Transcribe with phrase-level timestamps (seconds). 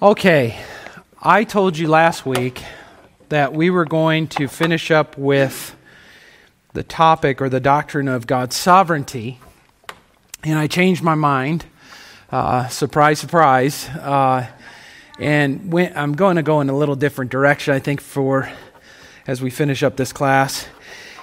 [0.00, 0.56] Okay,
[1.20, 2.62] I told you last week
[3.30, 5.74] that we were going to finish up with
[6.72, 9.40] the topic or the doctrine of God's sovereignty,
[10.44, 11.64] and I changed my mind.
[12.30, 13.88] Uh, surprise, surprise.
[13.88, 14.46] Uh,
[15.18, 18.48] and went, I'm going to go in a little different direction, I think, for
[19.26, 20.68] as we finish up this class.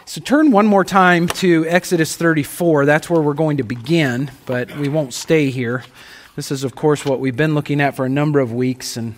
[0.03, 2.85] So turn one more time to Exodus 34.
[2.85, 5.85] That's where we're going to begin, but we won't stay here.
[6.35, 9.15] This is, of course, what we've been looking at for a number of weeks, and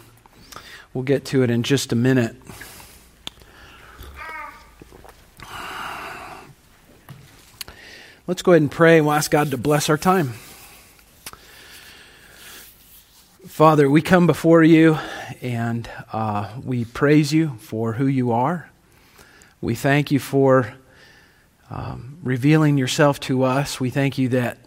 [0.93, 2.35] we'll get to it in just a minute.
[8.27, 10.33] Let's go ahead and pray and we'll ask God to bless our time.
[13.47, 14.99] Father, we come before you
[15.41, 18.69] and uh, we praise you for who you are.
[19.59, 20.75] We thank you for
[21.71, 23.79] um, revealing yourself to us.
[23.79, 24.59] We thank you that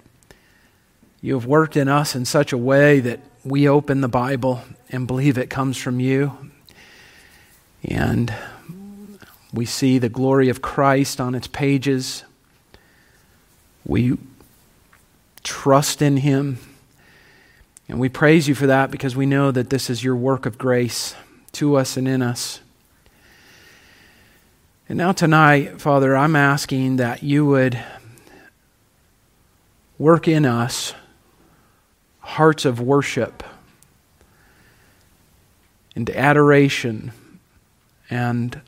[1.22, 5.06] you have worked in us in such a way that we open the Bible and
[5.06, 6.50] believe it comes from you.
[7.84, 8.32] And
[9.52, 12.24] we see the glory of Christ on its pages.
[13.84, 14.16] We
[15.42, 16.58] trust in Him.
[17.88, 20.58] And we praise you for that because we know that this is your work of
[20.58, 21.14] grace
[21.52, 22.60] to us and in us.
[24.88, 27.82] And now, tonight, Father, I'm asking that you would
[29.98, 30.94] work in us
[32.20, 33.42] hearts of worship
[35.96, 37.12] and adoration
[38.08, 38.60] and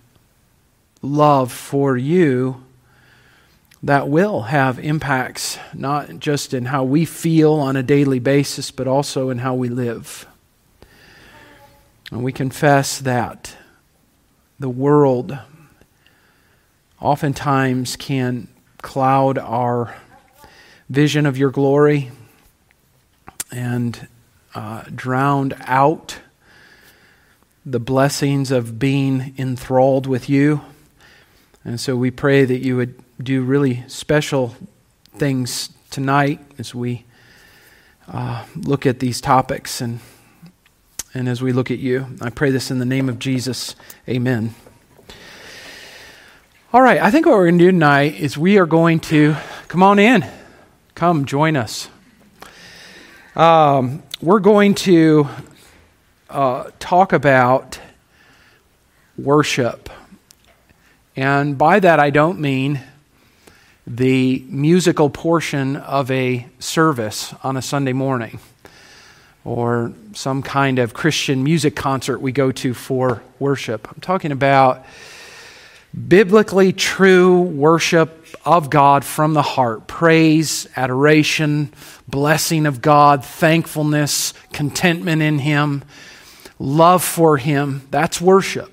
[1.01, 2.65] love for you
[3.83, 8.87] that will have impacts not just in how we feel on a daily basis, but
[8.87, 10.27] also in how we live.
[12.13, 13.57] And we confess that
[14.61, 15.37] the world
[17.01, 18.47] oftentimes can
[18.81, 19.97] cloud our
[20.89, 22.13] vision of your glory
[23.53, 24.09] and
[24.55, 26.19] uh, drowned out
[27.65, 30.63] the blessings of being enthralled with you.
[31.65, 34.57] And so we pray that you would do really special
[35.15, 37.05] things tonight as we
[38.09, 40.01] uh, look at these topics and,
[41.15, 42.07] and as we look at you.
[42.21, 43.77] I pray this in the name of Jesus.
[44.09, 44.55] Amen.
[46.73, 49.37] All right, I think what we're going to do tonight is we are going to
[49.69, 50.27] come on in.
[50.95, 51.89] Come, join us.
[53.35, 55.27] Um, we're going to
[56.29, 57.81] uh, talk about
[59.17, 59.89] worship.
[61.17, 62.81] And by that, I don't mean
[63.87, 68.39] the musical portion of a service on a Sunday morning
[69.45, 73.89] or some kind of Christian music concert we go to for worship.
[73.91, 74.85] I'm talking about
[75.95, 81.73] biblically true worship of God from the heart praise, adoration,
[82.09, 85.85] blessing of God, thankfulness, contentment in Him,
[86.59, 87.87] love for Him.
[87.91, 88.71] That's worship.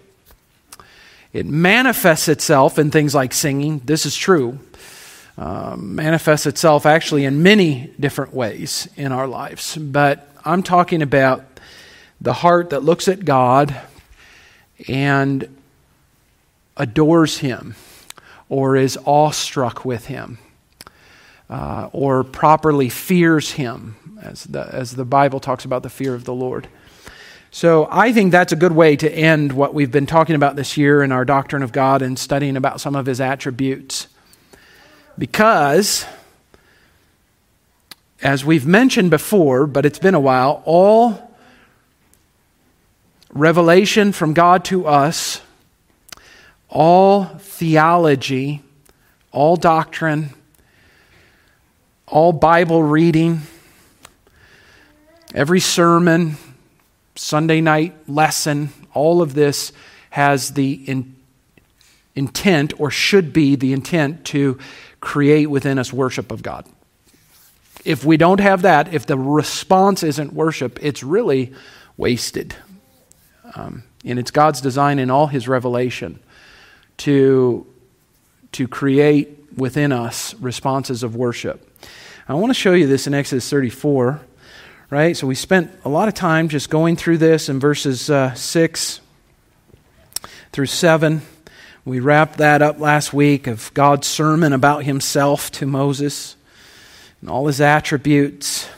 [1.31, 3.79] It manifests itself in things like singing.
[3.85, 4.59] This is true.
[5.38, 9.78] Uh, manifests itself actually in many different ways in our lives.
[9.78, 11.46] But I'm talking about
[12.19, 13.79] the heart that looks at God
[14.88, 15.56] and
[16.79, 17.75] adores Him
[18.50, 20.40] or is awestruck with him
[21.50, 26.25] uh, or properly fears him, as the, as the Bible talks about the fear of
[26.25, 26.67] the Lord.
[27.51, 30.78] So I think that's a good way to end what we've been talking about this
[30.78, 34.07] year in our doctrine of God and studying about some of his attributes.
[35.17, 36.06] Because,
[38.22, 41.35] as we've mentioned before, but it's been a while, all
[43.31, 45.41] revelation from God to us
[46.69, 48.62] all theology,
[49.31, 50.30] all doctrine,
[52.07, 53.41] all Bible reading,
[55.34, 56.38] every sermon,
[57.16, 59.72] Sunday night lesson, all of this
[60.12, 61.16] has the in,
[62.16, 64.58] intent, or should be the intent, to
[65.00, 66.66] create within us worship of God.
[67.85, 71.53] If we don't have that, if the response isn't worship, it's really
[71.97, 72.55] wasted.
[73.55, 76.20] Um, and it's God's design in all His revelation
[76.99, 77.66] to,
[78.53, 81.66] to create within us responses of worship.
[82.28, 84.22] I want to show you this in Exodus 34,
[84.90, 85.17] right?
[85.17, 89.01] So we spent a lot of time just going through this in verses uh, 6
[90.51, 91.22] through 7.
[91.85, 96.35] We wrapped that up last week of God's sermon about himself to Moses
[97.22, 98.69] and all his attributes.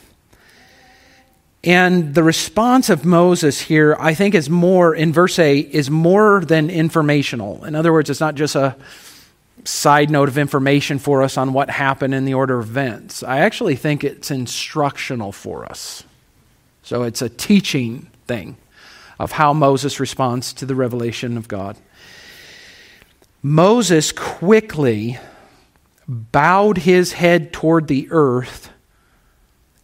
[1.64, 6.44] And the response of Moses here, I think, is more, in verse 8, is more
[6.44, 7.64] than informational.
[7.64, 8.76] In other words, it's not just a
[9.64, 13.22] side note of information for us on what happened in the order of events.
[13.22, 16.02] I actually think it's instructional for us.
[16.82, 18.56] So it's a teaching thing
[19.20, 21.76] of how Moses responds to the revelation of God.
[23.40, 25.18] Moses quickly
[26.08, 28.70] bowed his head toward the earth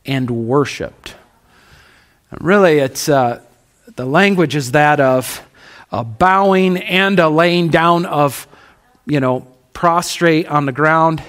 [0.05, 1.15] and worshiped.
[2.41, 3.41] Really, it's uh,
[3.97, 5.43] the language is that of
[5.91, 8.47] a bowing and a laying down of,
[9.07, 11.23] you know, prostrate on the ground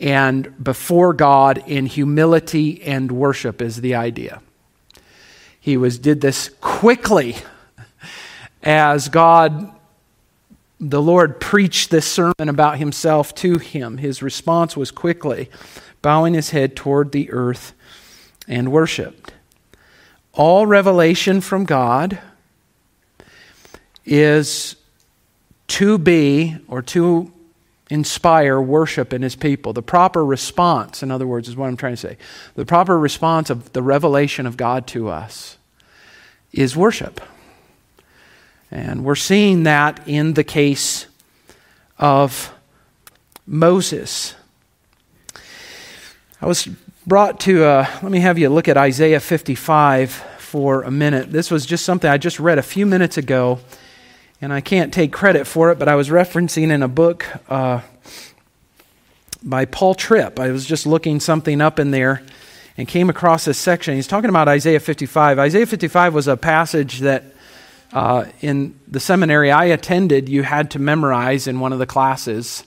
[0.00, 4.42] and before God in humility and worship is the idea.
[5.60, 7.36] He was did this quickly
[8.64, 9.72] as God
[10.80, 13.98] the Lord preached this sermon about himself to him.
[13.98, 15.48] His response was quickly
[16.02, 17.72] bowing his head toward the earth
[18.48, 19.32] and worshiped.
[20.34, 22.18] All revelation from God
[24.04, 24.76] is
[25.68, 27.32] to be or to
[27.90, 29.74] inspire worship in his people.
[29.74, 32.16] The proper response, in other words, is what I'm trying to say.
[32.54, 35.58] The proper response of the revelation of God to us
[36.52, 37.20] is worship.
[38.70, 41.06] And we're seeing that in the case
[41.98, 42.54] of
[43.46, 44.34] Moses.
[46.40, 46.66] I was
[47.06, 51.32] brought to, uh, let me have you look at Isaiah 55 for a minute.
[51.32, 53.58] This was just something I just read a few minutes ago,
[54.40, 57.80] and I can't take credit for it, but I was referencing in a book uh,
[59.42, 60.38] by Paul Tripp.
[60.38, 62.22] I was just looking something up in there
[62.76, 63.96] and came across this section.
[63.96, 65.40] He's talking about Isaiah 55.
[65.40, 67.24] Isaiah 55 was a passage that
[67.92, 72.62] uh, in the seminary I attended, you had to memorize in one of the classes.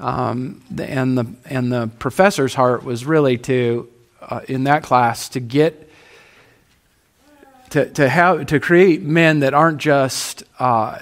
[0.00, 3.88] Um, and, the, and the professor's heart was really to,
[4.22, 5.90] uh, in that class, to get,
[7.70, 10.98] to, to, have, to create men that aren't just, uh,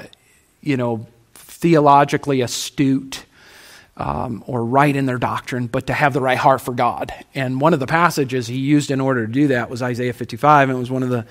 [0.60, 3.24] you know, theologically astute
[3.96, 7.12] um, or right in their doctrine, but to have the right heart for God.
[7.34, 10.68] And one of the passages he used in order to do that was Isaiah 55,
[10.68, 11.24] and it was one of the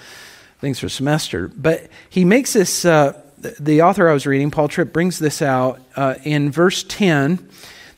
[0.59, 1.49] things for semester.
[1.49, 5.79] But he makes this, uh, the author I was reading, Paul Tripp, brings this out
[5.95, 7.47] uh, in verse 10.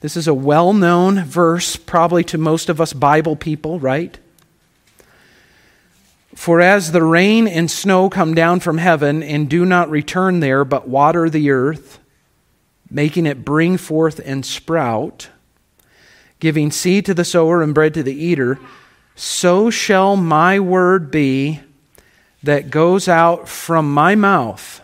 [0.01, 4.17] This is a well known verse, probably to most of us Bible people, right?
[6.35, 10.63] For as the rain and snow come down from heaven and do not return there,
[10.63, 11.99] but water the earth,
[12.89, 15.29] making it bring forth and sprout,
[16.39, 18.57] giving seed to the sower and bread to the eater,
[19.15, 21.59] so shall my word be
[22.41, 24.81] that goes out from my mouth.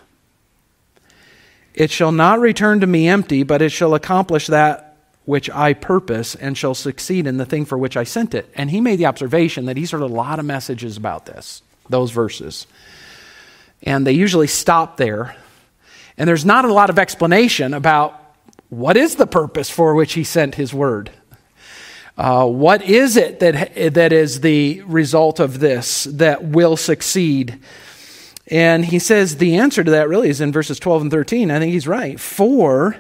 [1.76, 4.96] It shall not return to me empty, but it shall accomplish that
[5.26, 8.50] which I purpose and shall succeed in the thing for which I sent it.
[8.56, 12.12] And he made the observation that he's heard a lot of messages about this, those
[12.12, 12.66] verses.
[13.84, 15.36] And they usually stop there.
[16.18, 18.22] And there's not a lot of explanation about
[18.70, 21.12] what is the purpose for which he sent his word.
[22.18, 27.60] Uh, what is it that, that is the result of this that will succeed?
[28.48, 31.50] And he says the answer to that really is in verses 12 and 13.
[31.50, 32.20] I think he's right.
[32.20, 32.98] For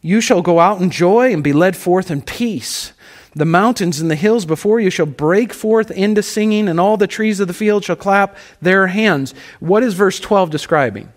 [0.00, 2.92] you shall go out in joy and be led forth in peace.
[3.34, 7.06] The mountains and the hills before you shall break forth into singing, and all the
[7.06, 9.34] trees of the field shall clap their hands.
[9.58, 11.10] What is verse 12 describing?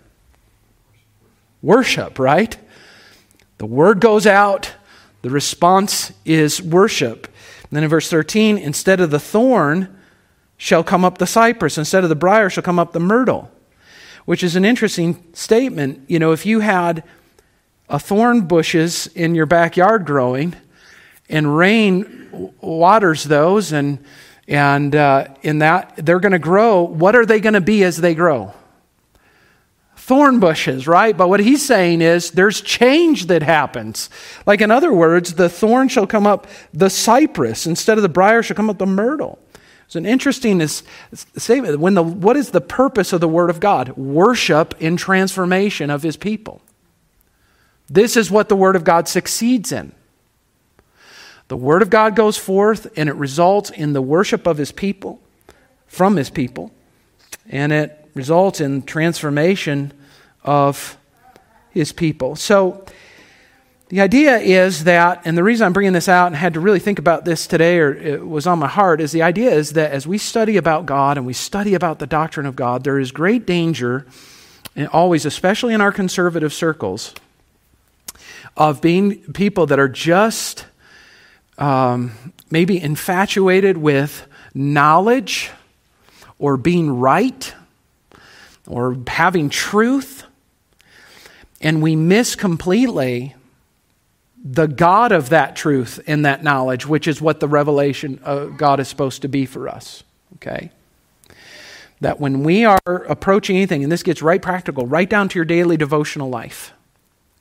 [1.60, 2.56] Worship, right?
[3.58, 4.72] The word goes out,
[5.22, 7.26] the response is worship.
[7.62, 9.95] And then in verse 13, instead of the thorn
[10.56, 13.50] shall come up the cypress, instead of the brier shall come up the myrtle,
[14.24, 16.02] which is an interesting statement.
[16.08, 17.04] You know, if you had
[17.88, 20.54] a thorn bushes in your backyard growing
[21.28, 23.98] and rain waters those and
[24.48, 27.96] and uh, in that they're going to grow what are they going to be as
[27.96, 28.52] they grow
[30.06, 31.16] thorn bushes, right?
[31.16, 34.08] But what he's saying is there's change that happens.
[34.46, 38.40] Like, in other words, the thorn shall come up the cypress instead of the brier
[38.40, 39.40] shall come up the myrtle.
[39.86, 41.78] It's an interesting statement.
[41.78, 43.96] When the, what is the purpose of the Word of God?
[43.96, 46.60] Worship in transformation of His people.
[47.88, 49.92] This is what the Word of God succeeds in.
[51.48, 55.20] The Word of God goes forth and it results in the worship of His people,
[55.86, 56.72] from His people,
[57.48, 59.92] and it results in transformation
[60.42, 60.96] of
[61.70, 62.36] his people.
[62.36, 62.84] So,
[63.88, 66.80] the idea is that, and the reason I'm bringing this out and had to really
[66.80, 69.92] think about this today, or it was on my heart, is the idea is that
[69.92, 73.12] as we study about God and we study about the doctrine of God, there is
[73.12, 74.04] great danger,
[74.74, 77.14] and always, especially in our conservative circles,
[78.56, 80.66] of being people that are just
[81.56, 85.50] um, maybe infatuated with knowledge
[86.40, 87.54] or being right
[88.66, 90.24] or having truth,
[91.60, 93.36] and we miss completely
[94.48, 98.80] the God of that truth and that knowledge, which is what the revelation of God
[98.80, 100.04] is supposed to be for us.
[100.36, 100.70] Okay?
[102.00, 105.44] that when we are approaching anything, and this gets right practical, right down to your
[105.44, 106.72] daily devotional life.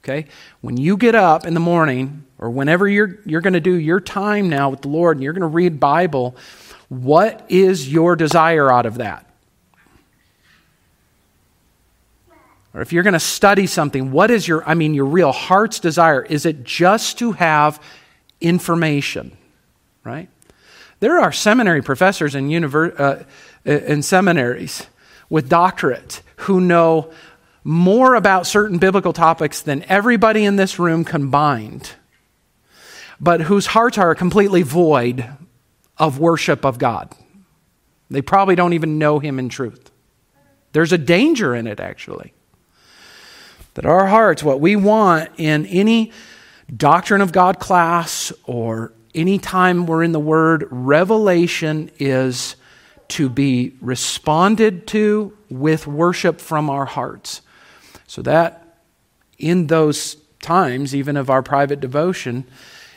[0.04, 0.28] Okay?
[0.62, 4.00] When you get up in the morning, or whenever you're, you're going to do your
[4.00, 6.36] time now with the Lord and you're going to read Bible,
[6.90, 9.30] what is your desire out of that?
[12.76, 15.80] Or if you're going to study something, what is your, I mean, your real heart's
[15.80, 16.22] desire?
[16.24, 17.82] Is it just to have
[18.42, 19.36] information?
[20.04, 20.28] Right?
[21.00, 23.24] There are seminary professors in, univer- uh,
[23.64, 24.88] in seminaries
[25.30, 27.14] with doctorates who know
[27.64, 31.94] more about certain biblical topics than everybody in this room combined,
[33.22, 35.28] but whose hearts are completely void
[35.98, 37.16] of worship of God.
[38.10, 39.92] They probably don't even know Him in truth.
[40.74, 42.35] There's a danger in it, actually.
[43.76, 46.12] That our hearts, what we want in any
[46.76, 52.56] doctrine of God class or any time we're in the Word, revelation is
[53.10, 57.42] to be responded to with worship from our hearts.
[58.08, 58.80] So that
[59.38, 62.46] in those times, even of our private devotion,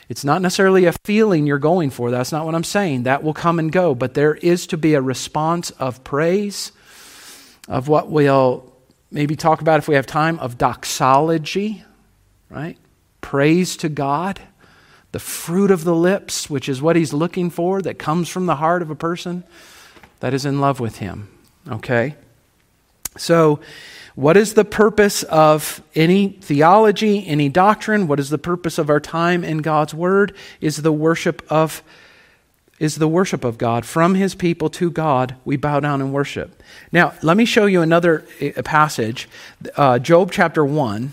[0.07, 2.09] it's not necessarily a feeling you're going for.
[2.09, 3.03] That's not what I'm saying.
[3.03, 3.93] That will come and go.
[3.93, 6.71] But there is to be a response of praise,
[7.67, 8.68] of what we'll
[9.11, 11.83] maybe talk about if we have time, of doxology,
[12.49, 12.77] right?
[13.21, 14.41] Praise to God.
[15.11, 18.57] The fruit of the lips, which is what he's looking for, that comes from the
[18.57, 19.43] heart of a person
[20.19, 21.29] that is in love with him.
[21.67, 22.15] Okay?
[23.17, 23.59] So,
[24.15, 28.07] what is the purpose of any theology, any doctrine?
[28.07, 30.35] What is the purpose of our time in God's word?
[30.59, 31.81] Is the worship of
[32.79, 33.85] is the worship of God.
[33.85, 36.63] From his people to God, we bow down and worship.
[36.91, 38.25] Now, let me show you another
[38.63, 39.27] passage,
[39.75, 41.11] uh, Job chapter 1.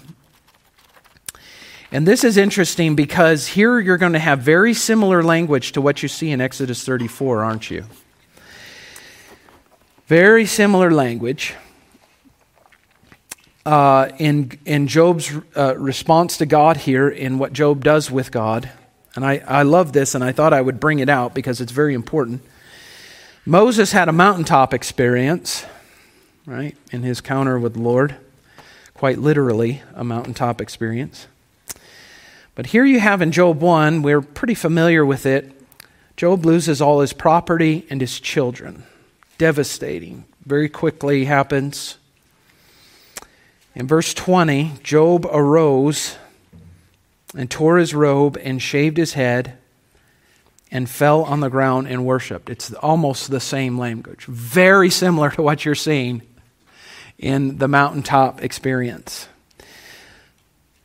[1.92, 6.02] And this is interesting because here you're going to have very similar language to what
[6.02, 7.84] you see in Exodus 34, aren't you?
[10.06, 11.54] Very similar language
[13.64, 18.70] uh, in, in Job's uh, response to God here, in what Job does with God.
[19.16, 21.72] And I, I love this, and I thought I would bring it out because it's
[21.72, 22.42] very important.
[23.46, 25.64] Moses had a mountaintop experience,
[26.44, 28.16] right, in his counter with the Lord.
[28.92, 31.26] Quite literally, a mountaintop experience.
[32.54, 35.52] But here you have in Job 1, we're pretty familiar with it.
[36.16, 38.84] Job loses all his property and his children.
[39.38, 40.24] Devastating.
[40.44, 41.98] Very quickly happens.
[43.74, 46.16] In verse 20, Job arose
[47.36, 49.58] and tore his robe and shaved his head
[50.70, 52.50] and fell on the ground and worshiped.
[52.50, 56.22] It's almost the same language, very similar to what you're seeing
[57.18, 59.28] in the mountaintop experience.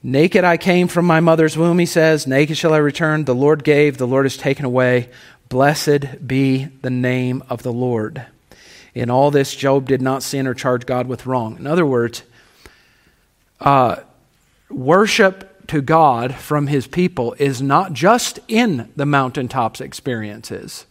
[0.03, 2.25] Naked I came from my mother's womb, he says.
[2.25, 3.25] Naked shall I return.
[3.25, 5.09] The Lord gave, the Lord has taken away.
[5.49, 8.25] Blessed be the name of the Lord.
[8.95, 11.57] In all this, Job did not sin or charge God with wrong.
[11.57, 12.23] In other words,
[13.59, 13.97] uh,
[14.69, 20.85] worship to God from his people is not just in the mountaintops experiences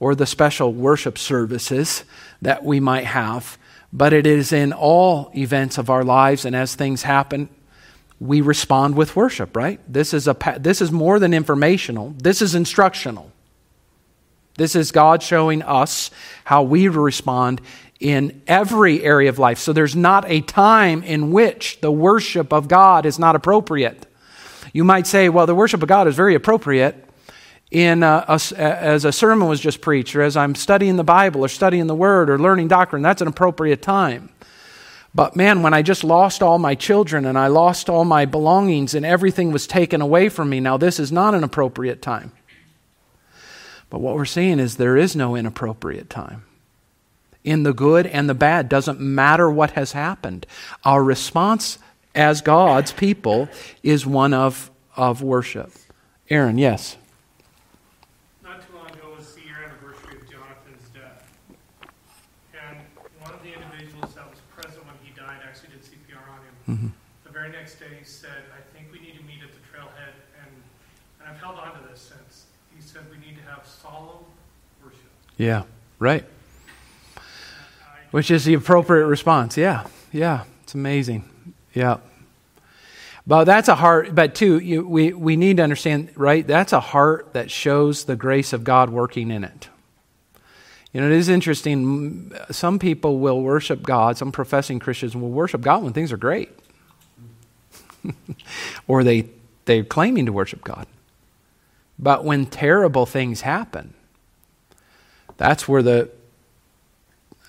[0.00, 2.04] or the special worship services
[2.40, 3.58] that we might have,
[3.92, 7.50] but it is in all events of our lives, and as things happen,
[8.18, 9.78] we respond with worship, right?
[9.86, 13.30] This is, a, this is more than informational, this is instructional.
[14.56, 16.10] This is God showing us
[16.44, 17.60] how we respond
[18.00, 19.58] in every area of life.
[19.58, 24.06] So there's not a time in which the worship of God is not appropriate.
[24.72, 26.96] You might say, well, the worship of God is very appropriate
[27.70, 31.04] in uh, a, a, as a sermon was just preached, or as I'm studying the
[31.04, 33.02] Bible, or studying the Word, or learning doctrine.
[33.02, 34.30] That's an appropriate time.
[35.14, 38.94] But man, when I just lost all my children and I lost all my belongings
[38.94, 42.32] and everything was taken away from me, now this is not an appropriate time.
[43.90, 46.44] But what we're seeing is there is no inappropriate time
[47.44, 48.68] in the good and the bad.
[48.68, 50.46] Doesn't matter what has happened.
[50.84, 51.78] Our response
[52.14, 53.48] as God's people
[53.82, 55.72] is one of, of worship.
[56.30, 56.96] Aaron, yes.
[58.42, 61.28] Not too long ago was the year anniversary of Jonathan's death.
[62.54, 62.78] And
[63.20, 66.54] one of the individuals that was present when he died actually did CPR on him.
[66.68, 66.88] Mm-hmm.
[67.24, 70.14] The very next day he said, I think we need to meet at the trailhead.
[70.40, 70.50] And,
[71.20, 72.46] and I've held on to this since.
[72.74, 74.24] He said we need to have solemn
[74.82, 75.00] worship.
[75.36, 75.64] Yeah,
[75.98, 76.24] right.
[78.12, 79.56] Which is the appropriate response.
[79.56, 81.28] Yeah, yeah, it's amazing.
[81.74, 81.98] Yeah.
[83.26, 86.46] But that's a heart, but too, you, we, we need to understand, right?
[86.46, 89.68] That's a heart that shows the grace of God working in it.
[90.92, 92.32] You know, it is interesting.
[92.50, 96.50] Some people will worship God, some professing Christians will worship God when things are great.
[98.86, 99.28] or they,
[99.64, 100.86] they're claiming to worship God.
[101.98, 103.94] But when terrible things happen,
[105.36, 106.10] that's where the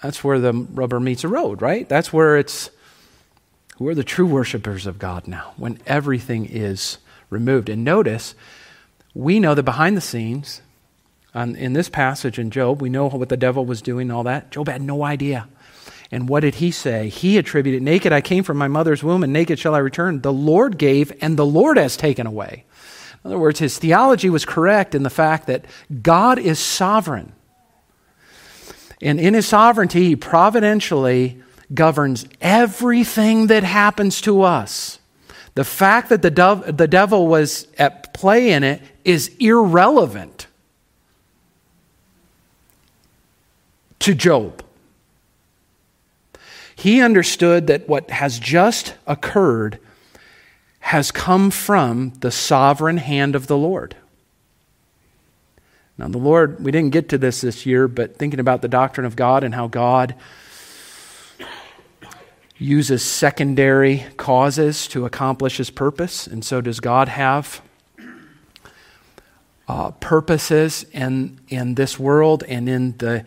[0.01, 1.87] That's where the rubber meets the road, right?
[1.89, 2.69] That's where it's,
[3.77, 6.97] who are the true worshipers of God now, when everything is
[7.29, 7.69] removed.
[7.69, 8.35] And notice,
[9.13, 10.61] we know that behind the scenes,
[11.33, 14.23] um, in this passage in Job, we know what the devil was doing and all
[14.23, 14.51] that.
[14.51, 15.47] Job had no idea.
[16.11, 17.09] And what did he say?
[17.09, 20.21] He attributed, Naked I came from my mother's womb, and naked shall I return.
[20.21, 22.63] The Lord gave, and the Lord has taken away.
[23.23, 25.65] In other words, his theology was correct in the fact that
[26.01, 27.33] God is sovereign.
[29.01, 31.41] And in his sovereignty, he providentially
[31.73, 34.99] governs everything that happens to us.
[35.55, 40.47] The fact that the, dove, the devil was at play in it is irrelevant
[43.99, 44.63] to Job.
[46.75, 49.79] He understood that what has just occurred
[50.79, 53.95] has come from the sovereign hand of the Lord.
[55.97, 59.05] Now, the Lord, we didn't get to this this year, but thinking about the doctrine
[59.05, 60.13] of God and how God
[62.57, 67.61] uses secondary causes to accomplish his purpose, and so does God have
[69.67, 73.25] uh, purposes in, in this world and in the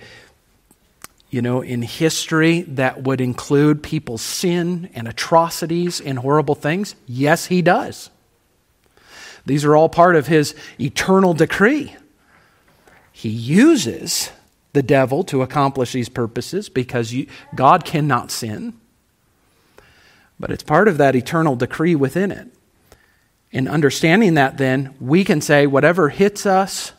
[1.30, 6.94] you know, in history that would include people's sin and atrocities and horrible things?
[7.06, 8.10] Yes, he does.
[9.44, 11.94] These are all part of his eternal decree.
[13.12, 14.30] He uses
[14.72, 18.78] the devil to accomplish these purposes because you, God cannot sin.
[20.38, 22.48] But it's part of that eternal decree within it.
[23.50, 26.92] In understanding that, then, we can say whatever hits us,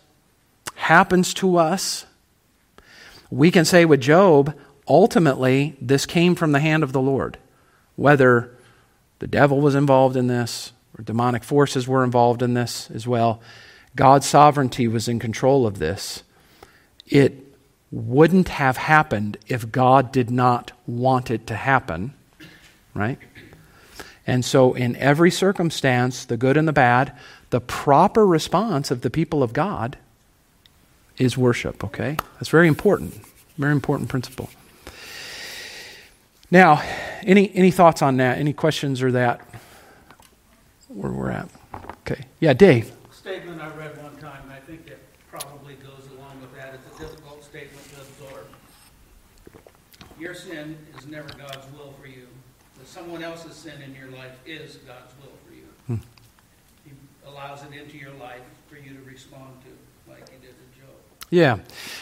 [0.76, 2.06] happens to us,
[3.30, 7.38] we can say with Job, ultimately, this came from the hand of the Lord.
[7.96, 8.58] Whether
[9.20, 13.42] the devil was involved in this or demonic forces were involved in this as well,
[13.96, 16.24] God's sovereignty was in control of this.
[17.06, 17.46] It
[17.92, 22.14] wouldn't have happened if God did not want it to happen,
[22.94, 23.20] right?
[24.28, 27.14] And so, in every circumstance, the good and the bad,
[27.50, 29.98] the proper response of the people of God
[31.18, 32.18] is worship, okay?
[32.36, 33.14] That's very important.
[33.58, 34.50] Very important principle.
[36.52, 36.82] Now,
[37.24, 38.38] any, any thoughts on that?
[38.38, 39.42] Any questions or that?
[40.88, 41.50] Where we're at?
[42.02, 42.26] Okay.
[42.40, 42.92] Yeah, Dave.
[43.12, 46.74] Statement I read one time, and I think it probably goes along with that.
[46.74, 48.48] It's a difficult statement to absorb.
[50.20, 51.94] Your sin is never God's will
[52.90, 55.64] someone else's sin in your life is God's will for you.
[55.88, 55.96] Hmm.
[56.84, 56.92] He
[57.28, 60.96] allows it into your life for you to respond to, like He did to Job.
[61.30, 61.60] Yeah.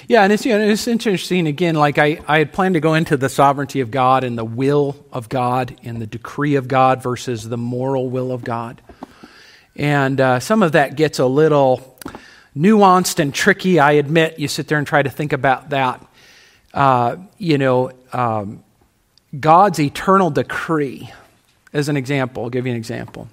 [0.07, 2.93] Yeah, and it's, you know, it's interesting, again, like I, I had planned to go
[2.93, 7.03] into the sovereignty of God and the will of God and the decree of God
[7.03, 8.81] versus the moral will of God.
[9.75, 11.99] And uh, some of that gets a little
[12.55, 14.39] nuanced and tricky, I admit.
[14.39, 16.03] You sit there and try to think about that.
[16.73, 18.63] Uh, you know, um,
[19.37, 21.11] God's eternal decree,
[21.73, 23.27] as an example, I'll give you an example.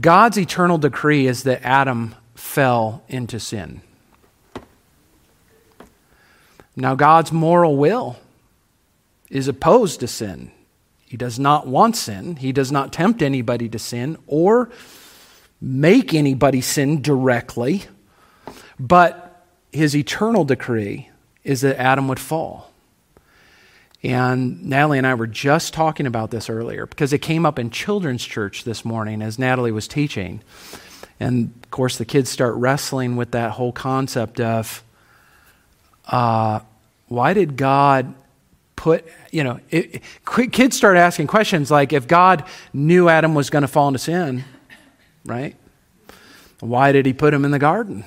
[0.00, 3.80] God's eternal decree is that Adam fell into sin.
[6.76, 8.16] Now, God's moral will
[9.30, 10.50] is opposed to sin.
[11.06, 12.36] He does not want sin.
[12.36, 14.70] He does not tempt anybody to sin or
[15.60, 17.84] make anybody sin directly.
[18.78, 21.10] But his eternal decree
[21.44, 22.71] is that Adam would fall.
[24.02, 27.70] And Natalie and I were just talking about this earlier because it came up in
[27.70, 30.40] children's church this morning as Natalie was teaching.
[31.20, 34.82] And of course, the kids start wrestling with that whole concept of
[36.06, 36.60] uh,
[37.06, 38.14] why did God
[38.74, 43.50] put, you know, it, it, kids start asking questions like if God knew Adam was
[43.50, 44.42] going to fall into sin,
[45.24, 45.54] right?
[46.58, 48.04] Why did he put him in the garden?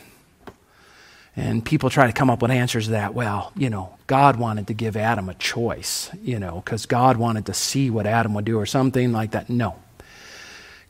[1.38, 3.14] And people try to come up with answers to that.
[3.14, 7.46] Well, you know, God wanted to give Adam a choice, you know, because God wanted
[7.48, 9.50] to see what Adam would do or something like that.
[9.50, 9.80] No.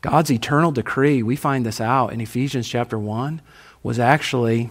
[0.02, 3.42] God's eternal decree, we find this out in Ephesians chapter 1,
[3.82, 4.70] was actually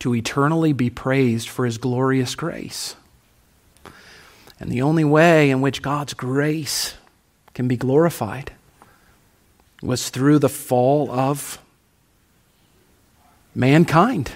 [0.00, 2.96] to eternally be praised for his glorious grace.
[4.60, 6.94] And the only way in which God's grace
[7.54, 8.52] can be glorified
[9.82, 11.58] was through the fall of
[13.54, 14.32] mankind.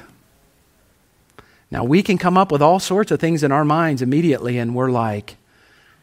[1.72, 4.74] Now, we can come up with all sorts of things in our minds immediately, and
[4.74, 5.38] we're like,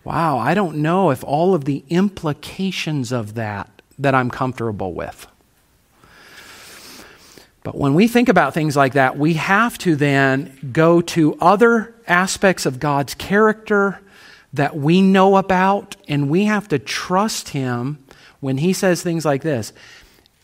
[0.03, 5.27] wow, I don't know if all of the implications of that that I'm comfortable with.
[7.61, 11.93] But when we think about things like that, we have to then go to other
[12.07, 14.01] aspects of God's character
[14.53, 18.03] that we know about, and we have to trust Him
[18.39, 19.71] when He says things like this.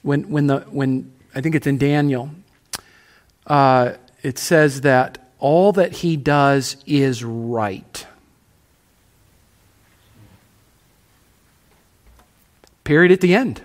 [0.04, 2.30] When, when, the, when I think it's in Daniel,
[3.48, 3.94] uh,
[4.26, 8.08] it says that all that he does is right.
[12.84, 13.62] Period at the end.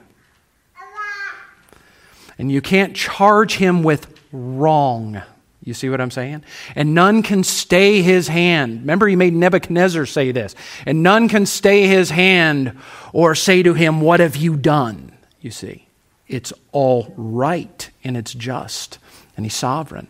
[2.37, 5.23] And you can't charge him with wrong.
[5.65, 6.45] You see what I'm saying?
[6.75, 8.81] And none can stay his hand.
[8.81, 10.55] Remember, he made Nebuchadnezzar say this.
[10.85, 12.79] And none can stay his hand
[13.15, 15.13] or say to him, What have you done?
[15.41, 15.87] You see,
[16.29, 18.99] it's all right and it's just,
[19.37, 20.09] and he's sovereign.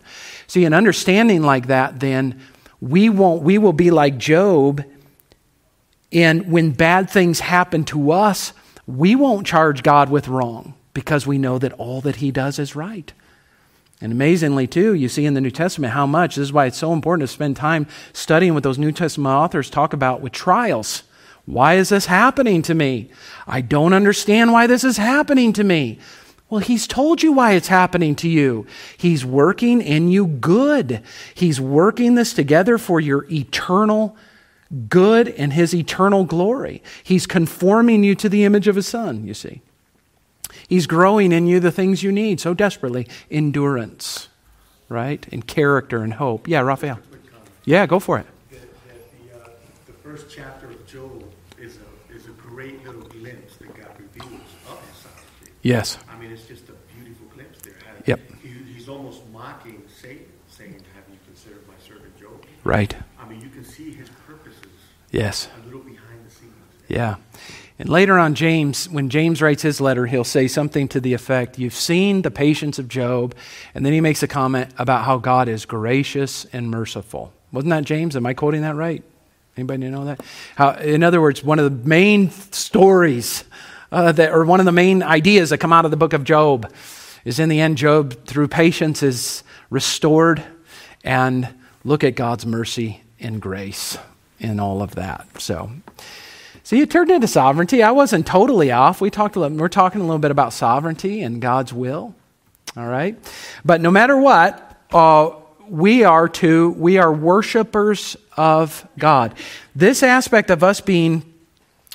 [0.51, 2.41] See, an understanding like that, then,
[2.81, 4.83] we, won't, we will be like Job.
[6.11, 8.51] And when bad things happen to us,
[8.85, 12.75] we won't charge God with wrong because we know that all that he does is
[12.75, 13.13] right.
[14.01, 16.77] And amazingly, too, you see in the New Testament how much, this is why it's
[16.77, 21.03] so important to spend time studying what those New Testament authors talk about with trials.
[21.45, 23.09] Why is this happening to me?
[23.47, 25.99] I don't understand why this is happening to me.
[26.51, 28.67] Well, he's told you why it's happening to you.
[28.97, 31.01] He's working in you good.
[31.33, 34.17] He's working this together for your eternal
[34.89, 36.83] good and his eternal glory.
[37.03, 39.61] He's conforming you to the image of his son, you see.
[40.67, 44.27] He's growing in you the things you need so desperately endurance,
[44.89, 45.25] right?
[45.31, 46.49] And character and hope.
[46.49, 46.99] Yeah, Raphael.
[47.63, 48.25] Yeah, go for it.
[48.49, 49.49] That, that the, uh,
[49.85, 51.23] the first chapter of Job
[51.57, 55.51] is a, is a great little glimpse that God reveals of his sovereignty.
[55.61, 55.97] Yes.
[56.09, 57.75] I mean, it's just a beautiful glimpse there.
[57.87, 58.19] And Yep.
[58.41, 62.43] He, he's almost mocking Satan, saying, Have you considered my servant Job?
[62.71, 62.95] Right.
[63.19, 64.63] I mean, you can see his purposes
[65.11, 65.49] Yes.
[65.61, 66.53] a little behind the scenes.
[66.87, 67.15] Yeah.
[67.77, 71.59] And later on, James, when James writes his letter, he'll say something to the effect
[71.59, 73.35] You've seen the patience of Job.
[73.75, 77.33] And then he makes a comment about how God is gracious and merciful.
[77.51, 78.15] Wasn't that James?
[78.15, 79.03] Am I quoting that right?
[79.57, 80.21] Anybody know that?
[80.55, 83.43] How, in other words, one of the main stories
[83.91, 86.23] uh, that, or one of the main ideas that come out of the book of
[86.23, 86.71] Job
[87.25, 90.41] is in the end, Job, through patience, is restored.
[91.03, 91.49] And
[91.83, 93.97] look at God's mercy and grace
[94.39, 95.27] in all of that.
[95.39, 95.71] So,
[96.63, 97.81] See, it turned into sovereignty.
[97.83, 99.01] I wasn't totally off.
[99.01, 102.15] We talked a little, we're talking a little bit about sovereignty and God's will.
[102.77, 103.17] All right?
[103.65, 105.31] But no matter what, uh,
[105.67, 109.33] we are to, we are worshipers of God.
[109.75, 111.23] This aspect of us being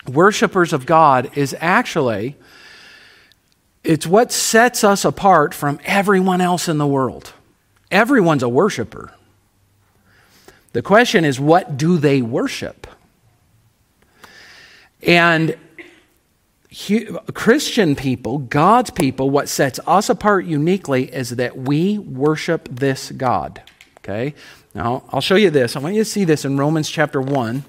[0.07, 2.37] worshipers of God is actually,
[3.85, 7.33] it's what sets us apart from everyone else in the world.
[7.90, 9.12] Everyone's a worshiper.
[10.76, 12.86] The question is, what do they worship?
[15.02, 15.56] And
[17.32, 23.62] Christian people, God's people, what sets us apart uniquely is that we worship this God.
[24.00, 24.34] Okay?
[24.74, 25.76] Now, I'll show you this.
[25.76, 27.64] I want you to see this in Romans chapter 1.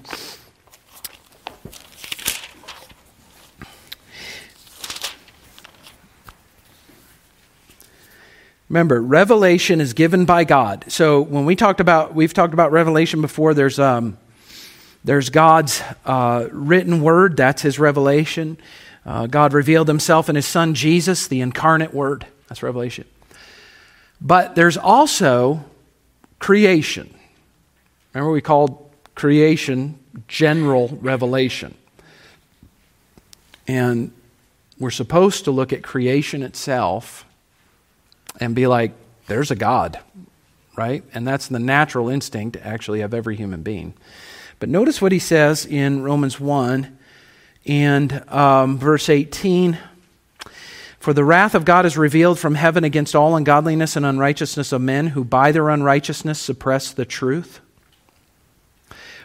[8.68, 10.84] Remember, revelation is given by God.
[10.88, 13.54] So when we talked about, we've talked about revelation before.
[13.54, 14.18] There's um,
[15.04, 18.58] there's God's uh, written word, that's his revelation.
[19.06, 22.26] Uh, God revealed himself in his son Jesus, the incarnate word.
[22.48, 23.06] That's revelation.
[24.20, 25.64] But there's also
[26.40, 27.14] creation.
[28.12, 31.74] Remember, we called creation general revelation.
[33.66, 34.12] And
[34.78, 37.24] we're supposed to look at creation itself
[38.38, 38.92] and be like,
[39.26, 39.98] there's a God,
[40.76, 41.04] right?
[41.12, 43.94] And that's the natural instinct, actually, of every human being.
[44.58, 46.98] But notice what he says in Romans 1
[47.66, 49.78] and um, verse 18.
[50.98, 54.80] For the wrath of God is revealed from heaven against all ungodliness and unrighteousness of
[54.80, 57.60] men who by their unrighteousness suppress the truth.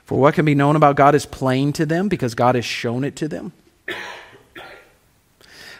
[0.05, 3.03] For what can be known about God is plain to them because God has shown
[3.03, 3.53] it to them.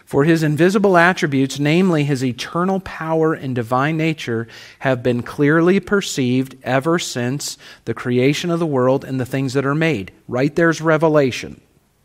[0.04, 4.46] For his invisible attributes, namely his eternal power and divine nature,
[4.80, 9.64] have been clearly perceived ever since the creation of the world and the things that
[9.64, 10.12] are made.
[10.28, 11.60] Right there's revelation.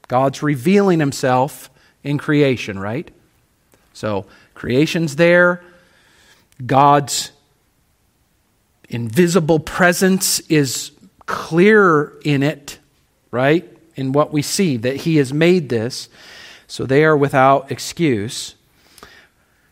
[0.07, 1.69] God's revealing himself
[2.03, 3.11] in creation, right?
[3.93, 5.61] So, creation's there.
[6.65, 7.31] God's
[8.89, 10.91] invisible presence is
[11.25, 12.79] clear in it,
[13.29, 13.69] right?
[13.95, 16.09] In what we see, that he has made this.
[16.69, 18.53] So they are without excuse.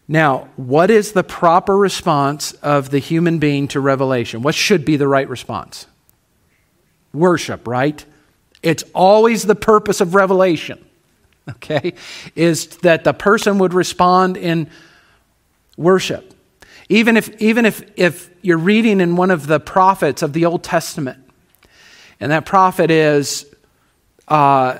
[0.07, 4.41] Now, what is the proper response of the human being to revelation?
[4.41, 5.85] What should be the right response?
[7.13, 8.03] Worship, right?
[8.63, 10.83] It's always the purpose of revelation,
[11.49, 11.93] okay?
[12.35, 14.67] Is that the person would respond in
[15.77, 16.33] worship.
[16.89, 20.63] Even if, even if, if you're reading in one of the prophets of the Old
[20.63, 21.19] Testament,
[22.19, 23.45] and that prophet is
[24.27, 24.79] uh,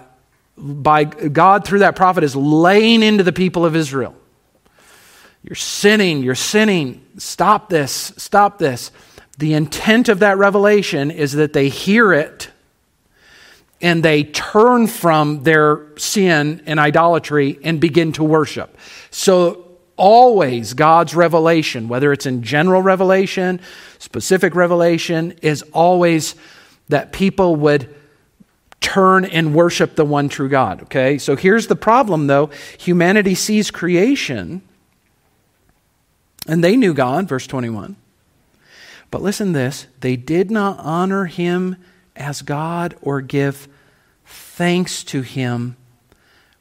[0.58, 4.16] by God through that prophet is laying into the people of Israel.
[5.44, 7.06] You're sinning, you're sinning.
[7.18, 8.92] Stop this, stop this.
[9.38, 12.50] the intent of that revelation is that they hear it
[13.82, 18.76] and they turn from their sin and idolatry and begin to worship.
[19.12, 19.64] So,
[19.96, 23.60] always God's revelation, whether it's in general revelation,
[24.00, 26.36] specific revelation, is always
[26.90, 27.94] that people would
[28.82, 30.84] turn and worship the one true God.
[30.84, 31.18] Okay?
[31.18, 34.62] So, here's the problem though humanity sees creation,
[36.48, 37.96] and they knew God, verse 21.
[39.12, 41.78] But listen this they did not honor him
[42.16, 43.68] as God or give
[44.26, 45.78] thanks to him,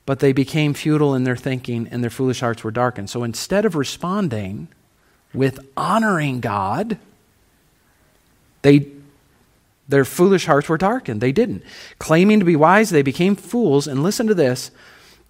[0.05, 3.11] but they became futile in their thinking and their foolish hearts were darkened.
[3.11, 4.69] So instead of responding
[5.35, 6.99] with honoring God,
[8.63, 8.87] they
[9.89, 11.21] their foolish hearts were darkened.
[11.21, 11.63] They didn't.
[11.99, 13.87] Claiming to be wise, they became fools.
[13.87, 14.71] And listen to this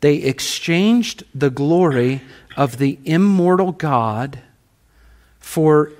[0.01, 2.23] they exchanged the glory
[2.57, 4.41] of the immortal God
[5.39, 5.93] for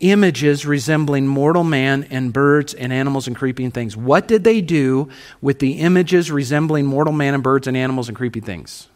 [0.00, 3.96] images resembling mortal man and birds and animals and creeping things.
[3.96, 5.08] What did they do
[5.40, 8.88] with the images resembling mortal man and birds and animals and creeping things?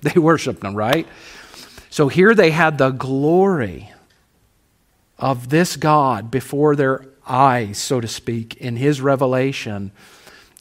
[0.00, 1.08] They worshiped them, right?
[1.90, 3.90] So here they had the glory
[5.18, 9.92] of this God before their eyes, so to speak, in his revelation.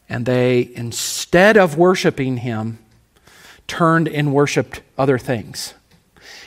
[0.10, 2.80] And they, instead of worshiping him,
[3.68, 5.74] turned and worshiped other things.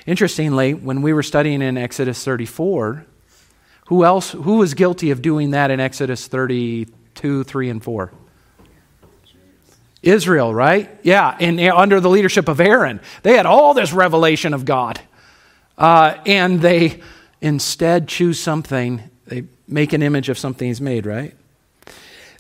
[0.07, 3.05] Interestingly, when we were studying in Exodus 34,
[3.87, 8.13] who else who was guilty of doing that in Exodus 32, 3 and 4?
[10.03, 10.89] Israel, right?
[11.03, 13.01] Yeah, and under the leadership of Aaron.
[13.23, 14.99] They had all this revelation of God.
[15.77, 17.03] Uh, and they
[17.41, 21.35] instead choose something, they make an image of something he's made, right?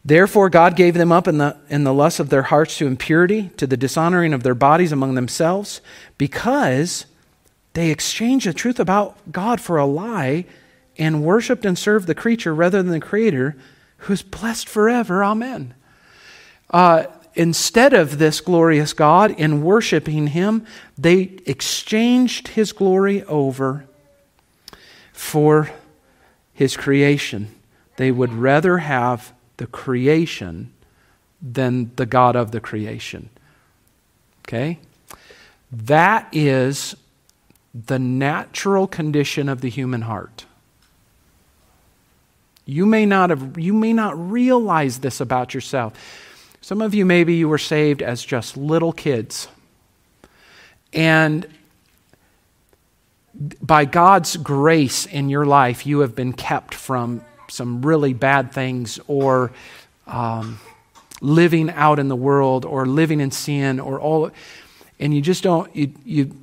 [0.04, 3.50] Therefore, God gave them up in the, in the lust of their hearts to impurity,
[3.58, 5.80] to the dishonoring of their bodies among themselves,
[6.16, 7.04] because
[7.74, 10.46] they exchanged the truth about God for a lie
[10.98, 13.56] and worshiped and served the creature rather than the Creator,
[13.98, 15.22] who's blessed forever.
[15.22, 15.74] Amen.
[16.70, 20.66] Uh, instead of this glorious God in worshiping Him,
[20.96, 23.84] they exchanged His glory over
[25.12, 25.70] for
[26.60, 27.48] His creation.
[27.96, 30.70] They would rather have the creation
[31.40, 33.30] than the God of the creation.
[34.42, 34.78] Okay?
[35.72, 36.94] That is
[37.74, 40.44] the natural condition of the human heart.
[42.66, 45.94] You may not have you may not realize this about yourself.
[46.60, 49.48] Some of you maybe you were saved as just little kids.
[50.92, 51.46] And
[53.40, 59.00] by God's grace in your life, you have been kept from some really bad things
[59.06, 59.50] or
[60.06, 60.60] um,
[61.20, 64.30] living out in the world or living in sin or all.
[64.98, 66.36] And you just don't, you, you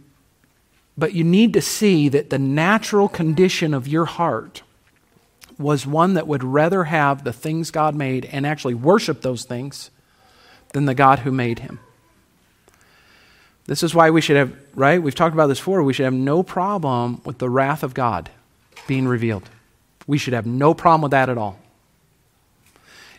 [0.98, 4.64] but you need to see that the natural condition of your heart
[5.60, 9.92] was one that would rather have the things God made and actually worship those things
[10.74, 11.80] than the God who made him.
[13.68, 15.02] This is why we should have, right?
[15.02, 15.84] We've talked about this before.
[15.84, 18.30] We should have no problem with the wrath of God
[18.88, 19.50] being revealed.
[20.08, 21.60] We should have no problem with that at all.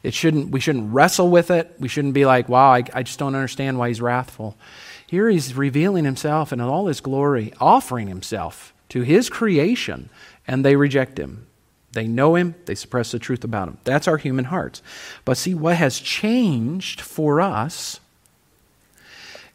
[0.03, 1.75] It shouldn't, we shouldn't wrestle with it.
[1.79, 4.57] We shouldn't be like, wow, I, I just don't understand why he's wrathful.
[5.07, 10.09] Here he's revealing himself in all his glory, offering himself to his creation,
[10.47, 11.47] and they reject him.
[11.93, 13.79] They know him, they suppress the truth about him.
[13.85, 14.83] That's our human hearts.
[15.25, 18.01] But see, what has changed for us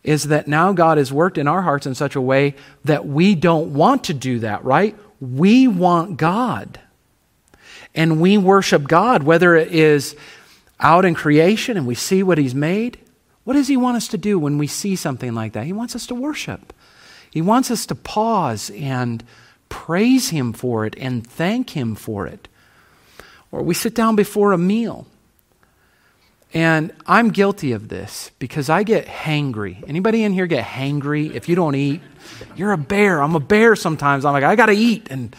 [0.04, 3.36] is that now God has worked in our hearts in such a way that we
[3.36, 4.96] don't want to do that, right?
[5.22, 6.80] We want God.
[7.96, 10.16] And we worship God, whether it is
[10.80, 13.00] out in creation and we see what He's made,
[13.44, 15.66] what does He want us to do when we see something like that?
[15.66, 16.74] He wants us to worship.
[17.32, 19.24] He wants us to pause and
[19.70, 22.48] praise Him for it and thank Him for it.
[23.52, 25.08] Or we sit down before a meal.
[26.54, 29.84] And I'm guilty of this because I get hangry.
[29.88, 32.02] Anybody in here get hangry if you don't eat?
[32.56, 33.22] You're a bear.
[33.22, 34.24] I'm a bear sometimes.
[34.24, 35.08] I'm like, I got to eat.
[35.10, 35.36] And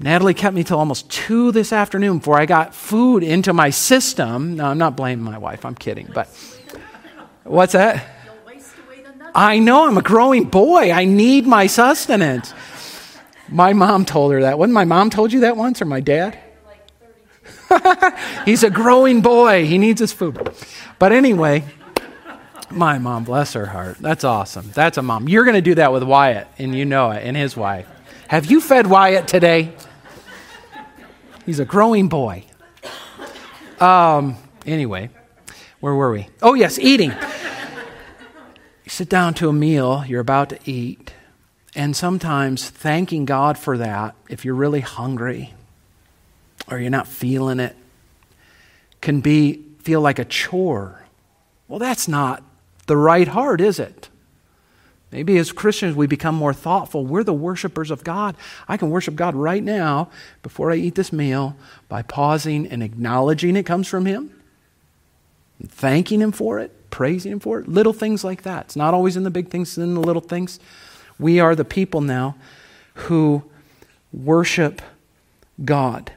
[0.00, 4.56] Natalie kept me till almost 2 this afternoon before I got food into my system.
[4.56, 5.64] No, I'm not blaming my wife.
[5.64, 6.10] I'm kidding.
[6.12, 6.28] But
[7.46, 8.04] What's that?
[9.34, 10.90] I know, I'm a growing boy.
[10.90, 12.52] I need my sustenance.
[13.48, 14.58] My mom told her that.
[14.58, 16.38] Wasn't my mom told you that once, or my dad?
[18.44, 19.66] He's a growing boy.
[19.66, 20.50] He needs his food.
[20.98, 21.64] But anyway,
[22.70, 23.98] my mom, bless her heart.
[23.98, 24.70] That's awesome.
[24.74, 25.28] That's a mom.
[25.28, 27.88] You're going to do that with Wyatt, and you know it, and his wife.
[28.28, 29.72] Have you fed Wyatt today?
[31.44, 32.44] He's a growing boy.
[33.80, 35.10] Um, anyway,
[35.80, 36.28] where were we?
[36.42, 37.10] Oh, yes, eating.
[37.10, 41.12] you sit down to a meal, you're about to eat,
[41.74, 45.54] and sometimes thanking God for that, if you're really hungry,
[46.70, 47.76] or you're not feeling it
[49.00, 51.02] can be feel like a chore.
[51.68, 52.42] Well, that's not
[52.86, 54.08] the right heart, is it?
[55.12, 57.06] Maybe as Christians we become more thoughtful.
[57.06, 58.36] We're the worshipers of God.
[58.68, 60.10] I can worship God right now
[60.42, 61.56] before I eat this meal
[61.88, 64.30] by pausing and acknowledging it comes from Him,
[65.64, 67.68] thanking Him for it, praising Him for it.
[67.68, 68.66] Little things like that.
[68.66, 70.58] It's not always in the big things, it's in the little things.
[71.18, 72.36] We are the people now
[72.94, 73.44] who
[74.12, 74.82] worship
[75.64, 76.12] God.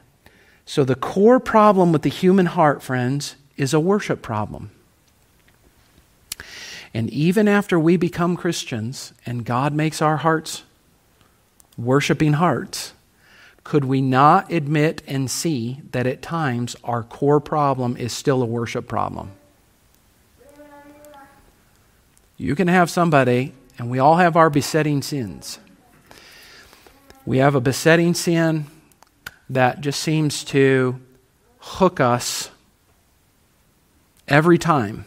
[0.70, 4.70] So, the core problem with the human heart, friends, is a worship problem.
[6.94, 10.62] And even after we become Christians and God makes our hearts
[11.76, 12.92] worshiping hearts,
[13.64, 18.46] could we not admit and see that at times our core problem is still a
[18.46, 19.32] worship problem?
[22.36, 25.58] You can have somebody, and we all have our besetting sins.
[27.26, 28.66] We have a besetting sin
[29.50, 30.98] that just seems to
[31.58, 32.50] hook us
[34.28, 35.04] every time.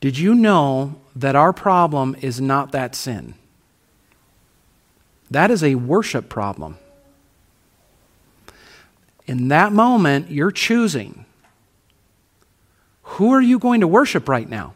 [0.00, 3.34] Did you know that our problem is not that sin?
[5.30, 6.78] That is a worship problem.
[9.26, 11.24] In that moment, you're choosing
[13.02, 14.74] who are you going to worship right now?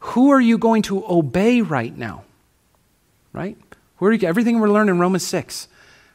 [0.00, 2.24] Who are you going to obey right now?
[3.32, 3.56] Right?
[3.96, 5.68] Who are you, everything we're learning in Romans 6,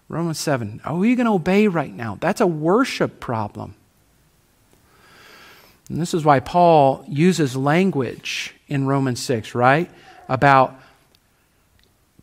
[0.09, 0.81] Romans 7.
[0.85, 2.17] Who are you going to obey right now?
[2.19, 3.75] That's a worship problem.
[5.89, 9.89] And this is why Paul uses language in Romans 6, right?
[10.27, 10.79] About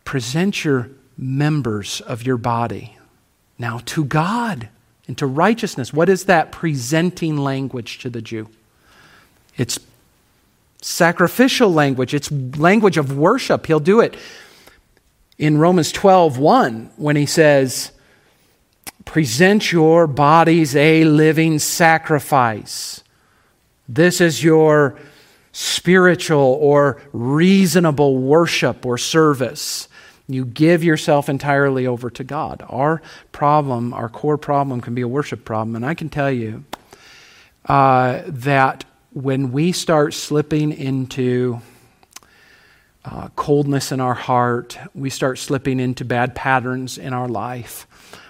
[0.04, 2.96] present your members of your body
[3.58, 4.68] now to God
[5.06, 5.92] and to righteousness.
[5.92, 8.48] What is that presenting language to the Jew?
[9.56, 9.78] It's
[10.82, 13.66] sacrificial language, it's language of worship.
[13.66, 14.16] He'll do it
[15.38, 17.92] in Romans 12 1 when he says,
[19.04, 23.04] Present your bodies a living sacrifice
[23.88, 24.98] this is your
[25.52, 29.88] spiritual or reasonable worship or service.
[30.26, 32.64] You give yourself entirely over to God.
[32.68, 35.76] Our problem, our core problem, can be a worship problem.
[35.76, 36.64] And I can tell you
[37.66, 41.60] uh, that when we start slipping into
[43.04, 47.86] uh, coldness in our heart, we start slipping into bad patterns in our life,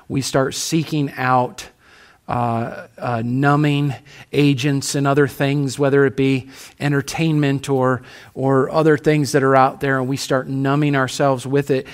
[0.09, 1.69] we start seeking out
[2.27, 3.95] uh, uh, numbing
[4.33, 6.49] agents and other things, whether it be
[6.81, 11.71] entertainment or, or other things that are out there, and we start numbing ourselves with
[11.71, 11.87] it.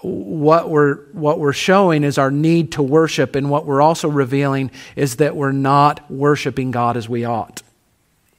[0.00, 4.70] What we're, what we're showing is our need to worship, and what we're also revealing
[4.94, 7.62] is that we're not worshiping God as we ought.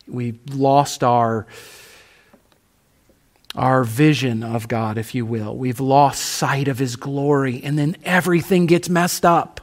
[0.08, 1.46] We've lost our,
[3.56, 5.56] our vision of God, if you will.
[5.56, 9.62] We've lost sight of His glory, and then everything gets messed up.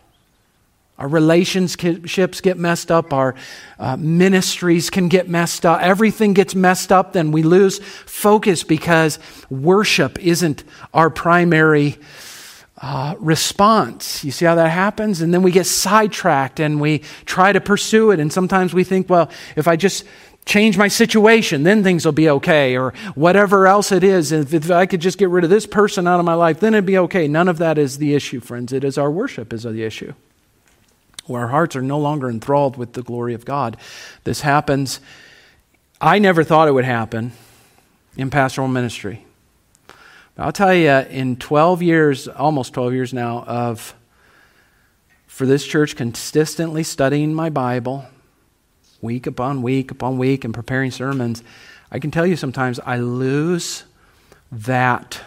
[1.01, 3.15] Our relationships get messed up.
[3.15, 3.35] Our
[3.79, 5.81] uh, ministries can get messed up.
[5.81, 7.15] Everything gets messed up.
[7.15, 11.97] Then we lose focus because worship isn't our primary
[12.83, 14.25] uh, response.
[14.25, 15.23] You see how that happens?
[15.23, 18.21] And then we get sidetracked and we try to pursue it.
[18.21, 20.05] And sometimes we think, well, if I just
[20.47, 24.33] change my situation, then things will be okay, or whatever else it is.
[24.33, 26.75] If, if I could just get rid of this person out of my life, then
[26.75, 27.29] it'd be okay.
[27.29, 28.73] None of that is the issue, friends.
[28.73, 30.15] It is our worship is the issue
[31.27, 33.77] where our hearts are no longer enthralled with the glory of God.
[34.25, 35.01] This happens.
[36.01, 37.33] I never thought it would happen
[38.17, 39.25] in pastoral ministry.
[40.35, 43.95] But I'll tell you, in 12 years, almost 12 years now, of
[45.27, 48.05] for this church consistently studying my Bible,
[49.01, 51.43] week upon week upon week, and preparing sermons,
[51.91, 53.85] I can tell you sometimes I lose
[54.53, 55.21] that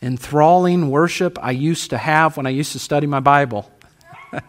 [0.00, 3.70] enthralling worship I used to have when I used to study my Bible.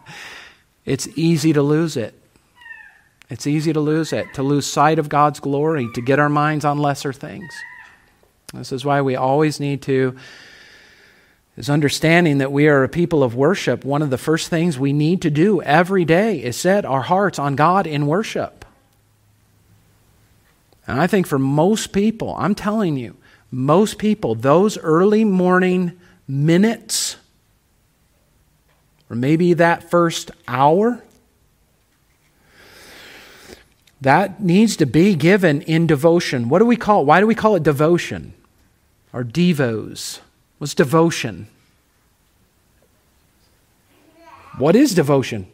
[0.84, 2.14] it's easy to lose it.
[3.28, 6.64] It's easy to lose it, to lose sight of God's glory, to get our minds
[6.64, 7.52] on lesser things.
[8.52, 10.16] This is why we always need to
[11.60, 13.84] is understanding that we are a people of worship.
[13.84, 17.38] One of the first things we need to do every day is set our hearts
[17.38, 18.64] on God in worship.
[20.86, 23.14] And I think for most people, I'm telling you,
[23.50, 27.16] most people, those early morning minutes,
[29.10, 31.02] or maybe that first hour,
[34.00, 36.48] that needs to be given in devotion.
[36.48, 37.04] What do we call it?
[37.04, 38.32] Why do we call it devotion?
[39.12, 40.20] Or devos?
[40.60, 41.46] What's devotion?
[44.58, 45.46] What is devotion?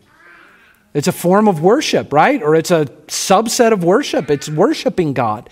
[0.94, 2.42] It's a form of worship, right?
[2.42, 4.30] Or it's a subset of worship.
[4.30, 5.48] It's worshiping God.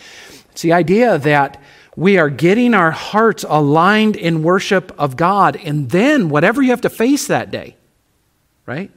[0.51, 1.63] It's the idea that
[1.95, 5.55] we are getting our hearts aligned in worship of God.
[5.55, 7.77] And then, whatever you have to face that day,
[8.67, 8.91] right?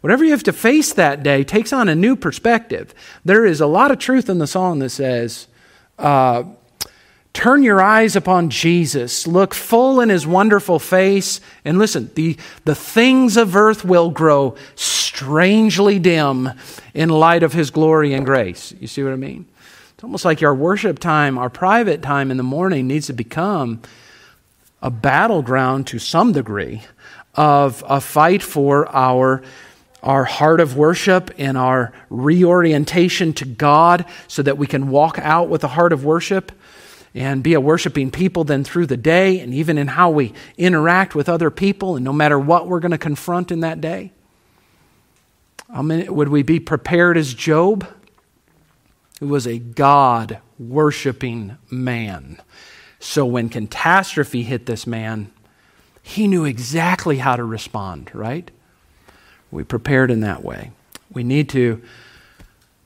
[0.00, 2.94] Whatever you have to face that day takes on a new perspective.
[3.24, 5.48] There is a lot of truth in the song that says,
[5.98, 6.44] uh,
[7.32, 9.26] Turn your eyes upon Jesus.
[9.26, 11.40] Look full in his wonderful face.
[11.64, 16.50] And listen, the, the things of earth will grow strangely dim
[16.94, 18.74] in light of his glory and grace.
[18.80, 19.46] You see what I mean?
[19.94, 23.82] It's almost like our worship time, our private time in the morning needs to become
[24.82, 26.82] a battleground to some degree
[27.34, 29.42] of a fight for our
[30.02, 35.48] our heart of worship and our reorientation to God so that we can walk out
[35.48, 36.52] with a heart of worship
[37.14, 41.14] and be a worshiping people then through the day and even in how we interact
[41.14, 44.12] with other people and no matter what we're going to confront in that day.
[45.70, 47.86] I mean, would we be prepared as Job,
[49.20, 52.40] who was a God worshiping man?
[53.00, 55.30] So when catastrophe hit this man,
[56.02, 58.50] he knew exactly how to respond, right?
[59.50, 60.72] We prepared in that way.
[61.12, 61.82] We need to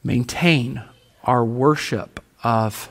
[0.05, 0.83] maintain
[1.25, 2.91] our worship of,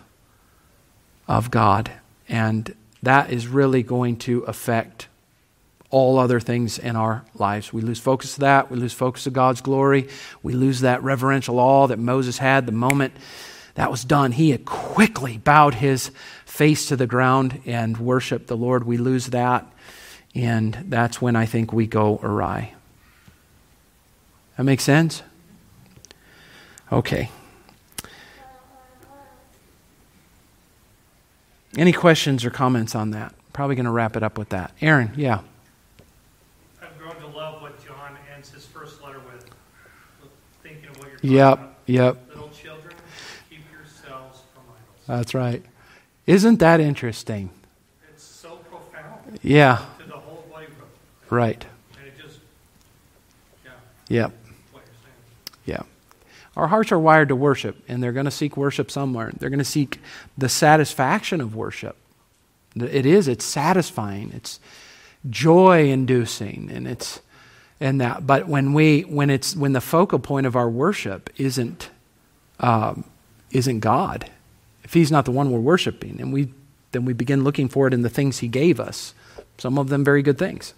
[1.32, 1.90] of God,
[2.28, 5.08] and that is really going to affect
[5.90, 7.72] all other things in our lives.
[7.72, 8.70] We lose focus of that.
[8.70, 10.10] We lose focus of God's glory.
[10.44, 13.14] We lose that reverential awe that Moses had the moment
[13.76, 14.34] that was done.
[14.34, 16.12] He had quickly bowed his
[16.46, 18.84] face to the ground and worshiped the Lord.
[18.84, 19.66] We lose that,
[20.36, 22.74] and that's when I think we go awry.
[24.58, 25.24] That makes sense?
[26.92, 27.30] Okay.
[31.78, 33.34] Any questions or comments on that?
[33.54, 34.72] Probably going to wrap it up with that.
[34.82, 35.40] Aaron, yeah.
[36.82, 39.46] I've grown to love what John ends his first letter with.
[40.64, 41.74] Thinking of what you're talking Yep, about.
[41.86, 42.18] yep.
[42.30, 42.94] Little children,
[43.50, 45.08] keep yourselves from idols.
[45.08, 45.64] That's right.
[46.28, 47.50] Isn't that interesting?
[48.10, 50.72] It's so profound Yeah, to the whole Christ.
[51.30, 51.66] right.
[51.98, 52.40] And it just,
[53.66, 53.72] yeah,
[54.10, 54.32] Yep,
[54.72, 55.66] what you're saying.
[55.66, 55.84] yeah.
[56.56, 59.32] Our hearts are wired to worship, and they're going to seek worship somewhere.
[59.38, 60.00] They're going to seek
[60.38, 61.96] the satisfaction of worship.
[62.76, 64.60] It is, it's satisfying, it's
[65.30, 67.22] joy inducing, and it's
[67.80, 68.26] and that.
[68.28, 71.90] But when we when it's when the focal point of our worship isn't
[72.60, 73.06] um,
[73.52, 74.30] isn't God,
[74.84, 76.50] if He's not the one we're worshiping, and we
[76.92, 79.14] then we begin looking for it in the things He gave us,
[79.58, 80.74] some of them very good things,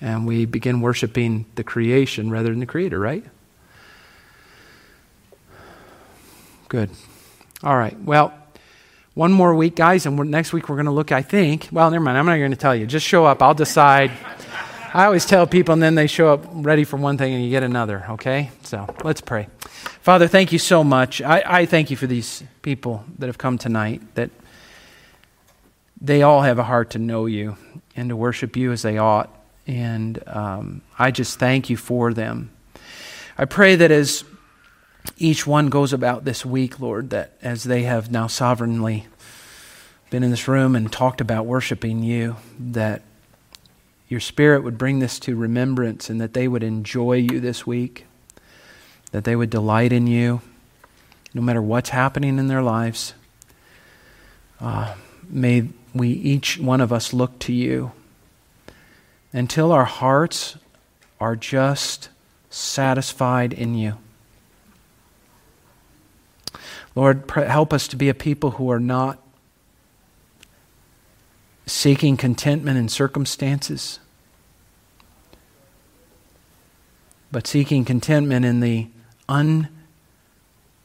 [0.00, 3.24] and we begin worshiping the creation rather than the Creator, right?
[6.72, 6.88] Good.
[7.62, 8.00] All right.
[8.00, 8.32] Well,
[9.12, 11.68] one more week, guys, and next week we're going to look, I think.
[11.70, 12.16] Well, never mind.
[12.16, 12.86] I'm not going to tell you.
[12.86, 13.42] Just show up.
[13.42, 14.10] I'll decide.
[14.94, 17.50] I always tell people, and then they show up ready for one thing and you
[17.50, 18.52] get another, okay?
[18.62, 19.48] So let's pray.
[20.00, 21.20] Father, thank you so much.
[21.20, 24.30] I, I thank you for these people that have come tonight, that
[26.00, 27.58] they all have a heart to know you
[27.96, 29.28] and to worship you as they ought.
[29.66, 32.50] And um, I just thank you for them.
[33.36, 34.24] I pray that as
[35.16, 39.06] each one goes about this week, Lord, that as they have now sovereignly
[40.10, 43.02] been in this room and talked about worshiping you, that
[44.08, 48.04] your Spirit would bring this to remembrance and that they would enjoy you this week,
[49.10, 50.42] that they would delight in you,
[51.34, 53.14] no matter what's happening in their lives.
[54.60, 54.94] Uh,
[55.28, 57.92] may we, each one of us, look to you
[59.32, 60.56] until our hearts
[61.20, 62.10] are just
[62.50, 63.96] satisfied in you.
[66.94, 69.18] Lord, help us to be a people who are not
[71.66, 73.98] seeking contentment in circumstances,
[77.30, 78.88] but seeking contentment in the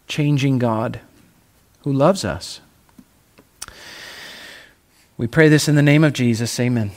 [0.08, 1.02] unchanging God
[1.82, 2.62] who loves us.
[5.18, 6.58] We pray this in the name of Jesus.
[6.60, 6.92] Amen.